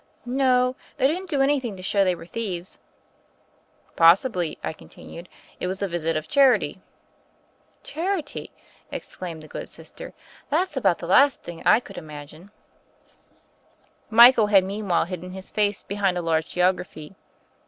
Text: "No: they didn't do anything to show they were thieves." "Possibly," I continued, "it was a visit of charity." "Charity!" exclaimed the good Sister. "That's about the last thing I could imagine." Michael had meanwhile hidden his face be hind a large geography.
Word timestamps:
"No: 0.25 0.75
they 0.97 1.05
didn't 1.05 1.29
do 1.29 1.43
anything 1.43 1.77
to 1.77 1.83
show 1.83 2.03
they 2.03 2.15
were 2.15 2.25
thieves." 2.25 2.79
"Possibly," 3.95 4.57
I 4.63 4.73
continued, 4.73 5.29
"it 5.59 5.67
was 5.67 5.83
a 5.83 5.87
visit 5.87 6.17
of 6.17 6.27
charity." 6.27 6.81
"Charity!" 7.83 8.49
exclaimed 8.91 9.43
the 9.43 9.47
good 9.47 9.69
Sister. 9.69 10.13
"That's 10.49 10.75
about 10.75 10.97
the 10.97 11.05
last 11.05 11.43
thing 11.43 11.61
I 11.67 11.79
could 11.79 11.99
imagine." 11.99 12.49
Michael 14.09 14.47
had 14.47 14.63
meanwhile 14.63 15.05
hidden 15.05 15.33
his 15.33 15.51
face 15.51 15.83
be 15.83 15.93
hind 15.97 16.17
a 16.17 16.23
large 16.23 16.49
geography. 16.49 17.13